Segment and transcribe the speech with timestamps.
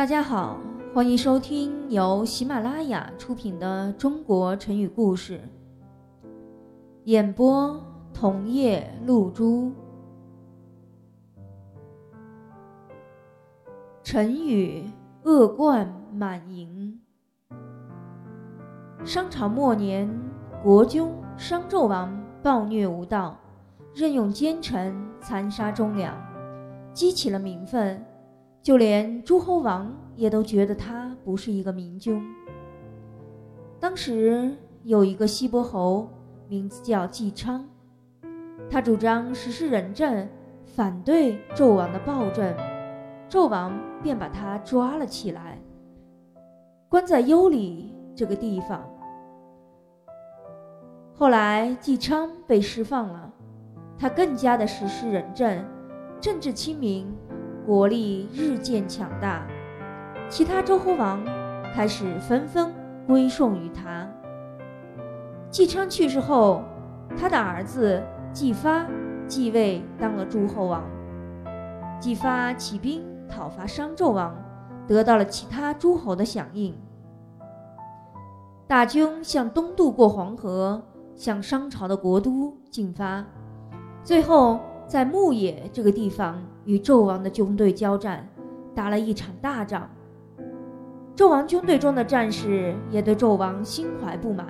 [0.00, 0.58] 大家好，
[0.94, 5.38] 欢迎收听由喜马拉雅出品的《中国成语故事》，
[7.04, 7.78] 演播
[8.14, 9.70] 桐叶露珠。
[14.02, 14.90] 成语
[15.24, 16.98] “恶贯满盈”。
[19.04, 20.10] 商朝末年，
[20.62, 23.38] 国君商纣王暴虐无道，
[23.94, 26.16] 任用奸臣残杀忠良，
[26.94, 28.02] 激起了民愤。
[28.62, 32.22] 就连诸侯王也都觉得他不是一个明君。
[33.78, 36.08] 当时有一个西伯侯，
[36.46, 37.66] 名字叫季昌，
[38.68, 40.28] 他主张实施仁政，
[40.66, 42.54] 反对纣王的暴政，
[43.30, 45.58] 纣王便把他抓了起来，
[46.88, 48.84] 关在幽里这个地方。
[51.14, 53.32] 后来季昌被释放了，
[53.98, 55.64] 他更加的实施仁政，
[56.20, 57.10] 政治清明。
[57.70, 59.46] 国力日渐强大，
[60.28, 61.24] 其他诸侯王
[61.72, 62.74] 开始纷纷
[63.06, 64.10] 归顺于他。
[65.50, 66.64] 季昌去世后，
[67.16, 68.84] 他的儿子季发
[69.28, 70.82] 继位当了诸侯王。
[72.00, 74.34] 季发起兵讨伐商纣王，
[74.88, 76.76] 得到了其他诸侯的响应。
[78.66, 80.82] 大军向东渡过黄河，
[81.14, 83.24] 向商朝的国都进发，
[84.02, 84.58] 最后。
[84.90, 88.28] 在牧野这个地方与纣王的军队交战，
[88.74, 89.88] 打了一场大仗。
[91.14, 94.48] 纣王军队中的战士也对纣王心怀不满，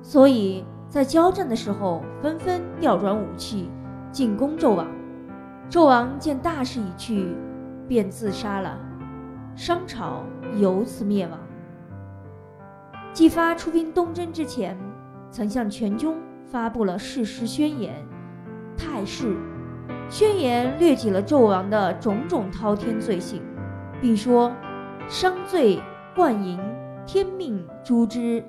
[0.00, 3.68] 所以在交战的时候纷纷调转武器
[4.10, 4.86] 进攻纣王。
[5.68, 7.36] 纣王见大势已去，
[7.86, 8.80] 便自杀了，
[9.54, 10.24] 商朝
[10.58, 11.38] 由此灭亡。
[13.12, 14.74] 姬发出兵东征之前，
[15.30, 16.16] 曾向全军
[16.46, 17.94] 发布了誓师宣言，
[18.74, 19.36] 太师。
[20.08, 23.42] 宣言列举了纣王的种种滔天罪行，
[24.00, 24.52] 并说
[25.08, 25.80] ：“商罪
[26.14, 26.60] 贯盈，
[27.04, 28.42] 天命诛之。”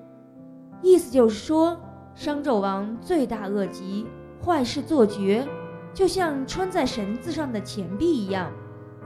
[0.83, 1.75] 意思就是说，
[2.13, 4.05] 商纣王罪大恶极，
[4.45, 5.47] 坏事做绝，
[5.95, 8.51] 就像穿在绳子上的钱币一样，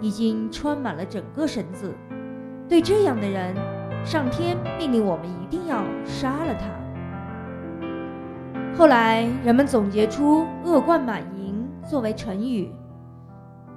[0.01, 1.93] 已经穿满了整个绳子。
[2.67, 3.55] 对这样的人，
[4.03, 6.67] 上天命令我们一定要杀了他。
[8.77, 11.40] 后来人们总结出“恶贯满盈”。
[11.89, 12.71] 作为成语，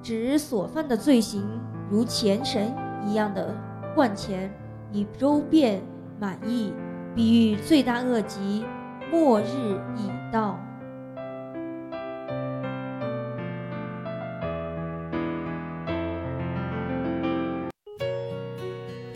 [0.03, 1.43] 指所犯的罪行
[1.91, 2.73] 如钱神
[3.05, 3.55] 一样的
[3.95, 4.53] 贯前，
[4.93, 5.83] 以周遍
[6.21, 6.73] 满意，
[7.15, 8.65] 比喻罪大恶极，
[9.11, 10.59] 末日已到。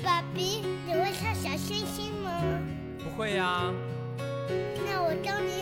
[0.03, 2.31] 爸比，你会唱小星星吗？
[2.99, 3.73] 不会呀。
[4.87, 5.58] 那我教你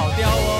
[0.00, 0.59] 好屌哦。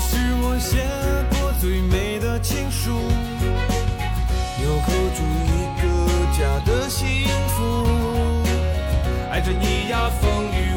[0.00, 0.78] 是我写
[1.30, 2.90] 过最美的情书，
[4.58, 5.84] 纽扣住一个
[6.36, 7.84] 家的幸福，
[9.30, 10.69] 爱着你呀，风雨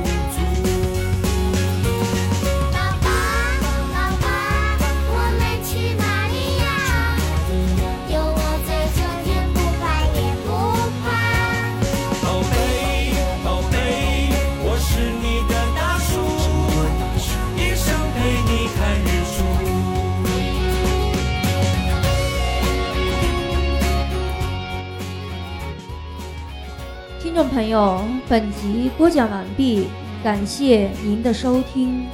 [27.33, 27.99] 听众朋友，
[28.29, 29.87] 本集播讲完毕，
[30.23, 32.05] 感谢您的收听。